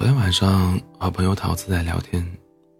[0.00, 2.26] 昨天晚上和朋友桃子在聊天，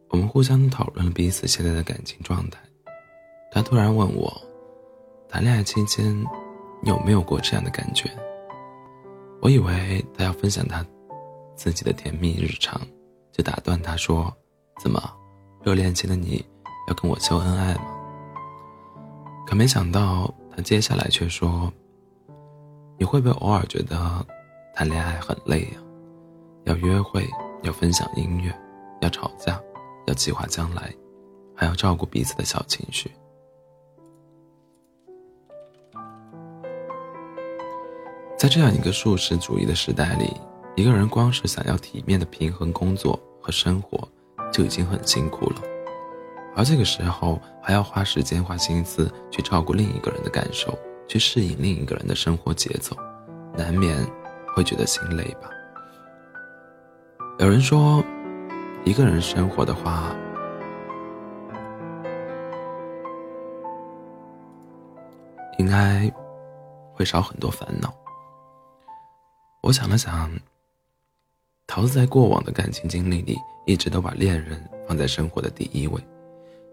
[0.09, 2.59] 我们互相讨论了彼此现在的感情状态。
[3.53, 4.33] 他突然问我，
[5.29, 6.19] 谈恋爱期间
[6.83, 8.09] 你有没有过这样的感觉？
[9.43, 10.83] 我以为他要分享他
[11.55, 12.81] 自己的甜蜜日常，
[13.31, 14.35] 就打断他说
[14.83, 14.99] ：“怎么，
[15.63, 16.43] 热恋期的你
[16.89, 17.85] 要跟我秀恩爱吗？”
[19.47, 21.71] 可没想到他接下来却说
[22.99, 24.27] ：“你会不会偶尔觉得
[24.75, 25.73] 谈恋爱很累呀？”
[26.65, 27.29] 要约会，
[27.63, 28.53] 要分享音乐，
[29.01, 29.61] 要吵架，
[30.07, 30.93] 要计划将来，
[31.55, 33.11] 还要照顾彼此的小情绪。
[38.37, 40.35] 在这样一个素食主义的时代里，
[40.75, 44.09] 一个人光是想要体面的平衡工作和生活，
[44.51, 45.63] 就已经很辛苦了，
[46.57, 52.97] 而这个时候还要花时间、花心思去照顾另一个人的感受，去适应另一个人的生活节奏，
[53.55, 53.95] 难免
[54.55, 55.51] 会觉得心累吧。
[57.41, 58.05] 有人说，
[58.85, 60.15] 一个人生活的话，
[65.57, 66.13] 应该
[66.93, 67.91] 会少很多烦恼。
[69.63, 70.31] 我想了想，
[71.67, 75.99] 桃子在过往的感情经历里，一直都把恋人放在生活的第一位，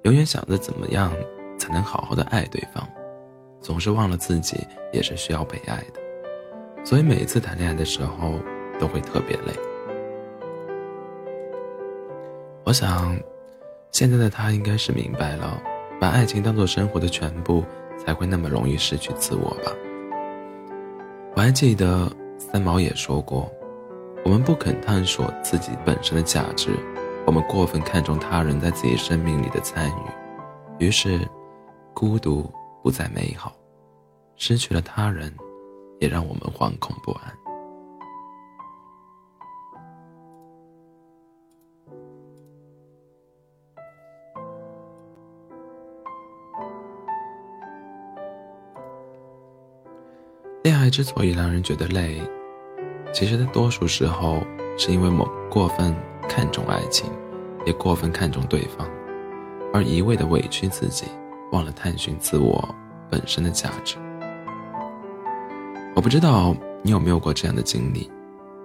[0.03, 1.13] 永远想着怎么样
[1.57, 2.85] 才能好好的爱对方，
[3.61, 4.57] 总是忘了自己
[4.91, 8.33] 也是需要被爱的，所以每一次谈恋爱的时候
[8.77, 9.66] 都会特别累。
[12.67, 13.17] 我想，
[13.93, 15.57] 现在的他应该是明白了，
[16.01, 17.63] 把爱情当做生活的全部，
[17.97, 19.71] 才会那么容易失去自我吧。
[21.33, 23.49] 我还记得三毛也说过，
[24.25, 26.71] 我们不肯探索自己本身的价值，
[27.25, 31.25] 我们过分看重他人在自己生命里的参与，于是，
[31.93, 32.51] 孤独
[32.83, 33.55] 不再美好，
[34.35, 35.33] 失去了他人，
[36.01, 37.46] 也让我们惶恐不安。
[50.67, 52.21] 恋爱之所以让人觉得累，
[53.13, 54.43] 其实大多数时候
[54.77, 55.95] 是因为我们过分
[56.27, 57.09] 看重爱情，
[57.65, 58.85] 也过分看重对方，
[59.73, 61.05] 而一味的委屈自己，
[61.53, 62.67] 忘了探寻自我
[63.09, 63.95] 本身的价值。
[65.95, 68.11] 我不知道你有没有过这样的经历：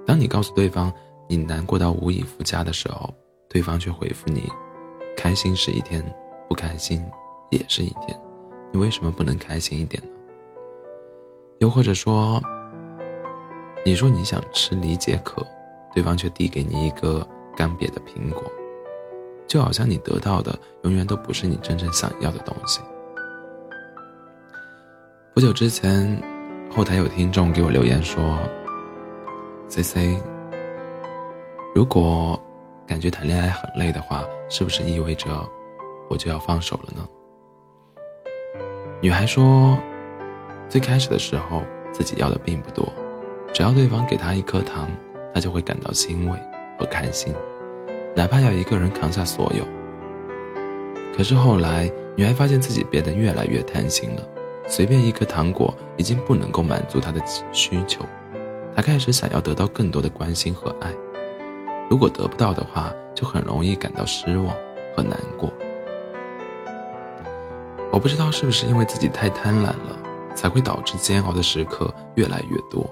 [0.04, 0.92] 当你告诉对方
[1.28, 3.14] 你难过到无以复加的时候，
[3.48, 4.50] 对方却回复你
[5.16, 6.04] ：“开心是一天，
[6.48, 7.00] 不开心
[7.50, 8.20] 也是一天，
[8.72, 10.08] 你为什么不能开心一点呢？”
[11.62, 12.42] 又或者说，
[13.84, 15.46] 你说你想吃梨解渴，
[15.94, 17.24] 对方却递给你一个
[17.56, 18.42] 干瘪的苹果，
[19.46, 22.80] 就好像你得到的永远都不是你真正想要的东西。
[25.32, 26.20] 不久之前，
[26.68, 28.36] 后台有听众给我留言说
[29.68, 30.20] ：“C C，
[31.76, 32.36] 如果
[32.88, 35.28] 感觉谈恋爱很累的话，是不是意味着
[36.10, 37.08] 我就要放手了呢？”
[39.00, 39.78] 女孩说。
[40.72, 41.62] 最开始的时候，
[41.92, 42.90] 自己要的并不多，
[43.52, 44.88] 只要对方给他一颗糖，
[45.34, 46.38] 他就会感到欣慰
[46.78, 47.34] 和开心，
[48.16, 49.66] 哪怕要一个人扛下所有。
[51.14, 54.22] 可是后来，女孩发现自己变得越来越贪心了，
[54.66, 57.20] 随便一颗糖果已经不能够满足她的
[57.52, 58.02] 需求，
[58.74, 60.90] 她开始想要得到更多的关心和爱。
[61.90, 64.56] 如果得不到的话，就很容易感到失望
[64.96, 65.52] 和难过。
[67.90, 69.98] 我不知道是不是因为自己太贪婪了。
[70.34, 72.84] 才会导致煎熬的时刻越来越多。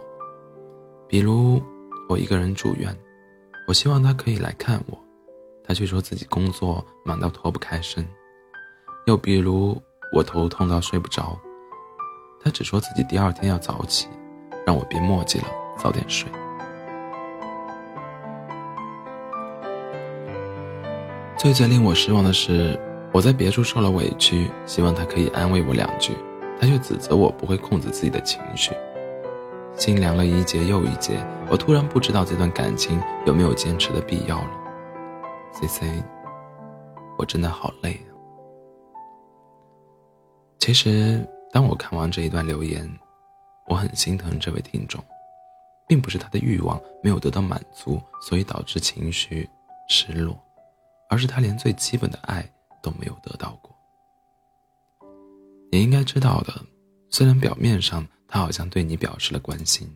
[1.08, 1.60] 比如，
[2.08, 2.96] 我一个人住院，
[3.66, 4.98] 我希望他可以来看我，
[5.64, 8.04] 他却说自己工作忙到脱不开身；
[9.06, 9.80] 又比如，
[10.14, 11.38] 我头痛到睡不着，
[12.42, 14.08] 他只说自己第二天要早起，
[14.66, 15.46] 让我别墨迹了，
[15.76, 16.30] 早点睡。
[21.36, 22.78] 最最令我失望的是，
[23.12, 26.12] 我在别处受了委屈，希望他可以安慰我两句。
[26.60, 28.72] 他却指责我不会控制自己的情绪，
[29.74, 31.24] 心凉了一节又一节。
[31.50, 34.50] 我突然不知道这段感情有没有坚持的必要了。
[35.52, 36.02] C C，
[37.16, 38.12] 我真的好累啊。
[40.58, 42.86] 其实，当我看完这一段留言，
[43.66, 45.02] 我很心疼这位听众，
[45.88, 49.48] 并不是他的欲望没有得到满足，所以导致情绪
[49.88, 50.38] 失落，
[51.08, 52.46] 而是他连最基本的爱
[52.82, 53.69] 都没有得到过。
[55.70, 56.52] 你应该知道的，
[57.08, 59.88] 虽然表面上他好像对你表示了关心，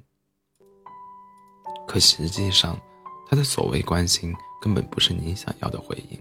[1.86, 2.78] 可实际上，
[3.28, 4.32] 他的所谓关心
[4.62, 6.18] 根本不是你想要的回应。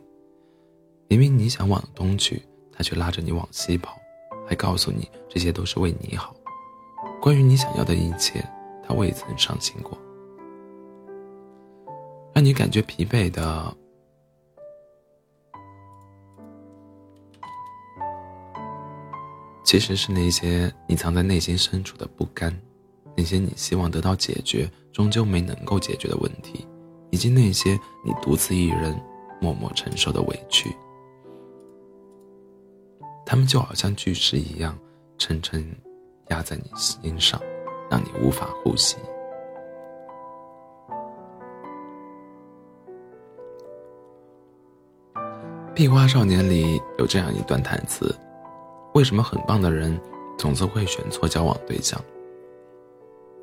[1.08, 2.42] 明明你想往东去，
[2.72, 3.96] 他却拉着你往西跑，
[4.48, 6.36] 还告诉你这些都是为你好。
[7.22, 8.44] 关于你想要的一切，
[8.84, 9.96] 他未曾上心过。
[12.34, 13.78] 让你感觉疲惫的，
[19.74, 22.56] 其实是那些你藏在内心深处的不甘，
[23.18, 26.68] 那些你希望得到解决，终究没能够解决的问题，
[27.10, 27.72] 以及那些
[28.06, 28.96] 你独自一人
[29.42, 30.72] 默默承受的委屈。
[33.26, 34.78] 他们就好像巨石一样，
[35.18, 35.68] 沉沉
[36.28, 37.42] 压在你心上，
[37.90, 38.98] 让你无法呼吸。
[45.74, 48.16] 《壁花少年》里有这样一段台词
[48.94, 50.00] ：“为什么很棒的人
[50.38, 52.00] 总是会选错交往对象？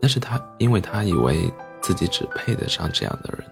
[0.01, 3.47] 那是他，因为他以为自己只配得上这样的人。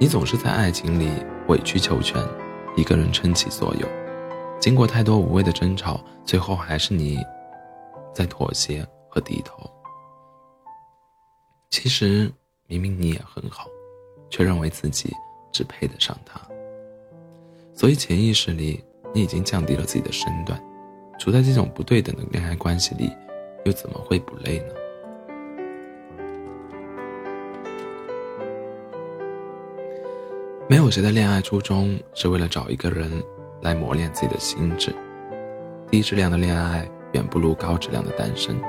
[0.00, 1.08] 你总是在爱情里
[1.46, 2.20] 委曲求全，
[2.76, 3.88] 一个人撑起所有。”
[4.60, 7.18] 经过太多无谓的争吵，最后还是你
[8.14, 9.70] 在妥协和低头。
[11.70, 12.32] 其实
[12.66, 13.66] 明明你也很好，
[14.30, 15.12] 却认为自己
[15.52, 16.40] 只配得上他。
[17.74, 18.82] 所以潜意识里，
[19.14, 20.62] 你已经降低了自己的身段。
[21.18, 23.10] 处在这种不对等的恋爱关系里，
[23.64, 24.66] 又怎么会不累呢？
[30.68, 33.10] 没有谁的恋爱初衷是为了找一个人。
[33.62, 34.94] 来磨练自己的心智，
[35.90, 38.60] 低质量的恋爱远不如高质量的单身。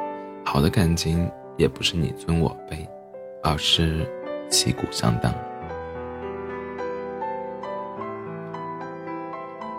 [0.45, 2.87] 好的感情也不是你尊我卑，
[3.43, 4.09] 而是
[4.49, 5.35] 旗鼓相当。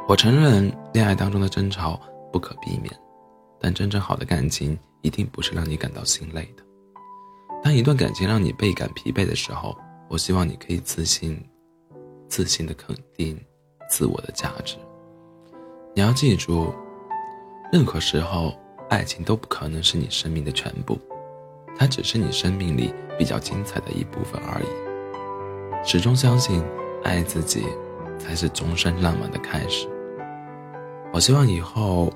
[0.09, 2.01] 我承认恋爱当中的争吵
[2.33, 2.95] 不可避免，
[3.59, 6.63] 但真正好的感情一定不是让你感到心累的。
[7.61, 9.77] 当一段感情让你倍感疲惫的时候，
[10.09, 11.37] 我希望你可以自信、
[12.29, 13.37] 自信的肯定
[13.91, 14.77] 自我的价值。
[15.93, 16.73] 你要记住，
[17.73, 18.55] 任何时候，
[18.89, 20.97] 爱情都不可能是你生命的全部，
[21.77, 25.85] 它只是你生命里比较精彩的一部分而已。
[25.85, 26.63] 始终相信，
[27.03, 27.65] 爱自己
[28.21, 29.89] 才是终身浪漫的开始。
[31.13, 32.13] 我希望以后，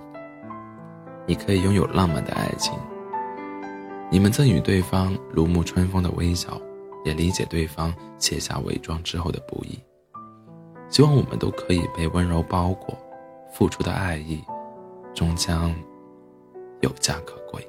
[1.27, 2.73] 你可以拥有浪漫的爱情。
[4.11, 6.61] 你们赠予对方如沐春风的微笑，
[7.05, 9.79] 也理解对方卸下伪装之后的不易。
[10.89, 12.99] 希望我们都可以被温柔包裹。
[13.53, 14.41] 付出的爱意，
[15.13, 15.75] 终将
[16.83, 17.61] 有价可归。